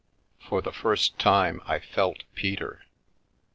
For 0.39 0.63
the 0.63 0.71
first 0.71 1.19
time 1.19 1.61
I 1.67 1.77
felt 1.77 2.23
Peter. 2.33 2.85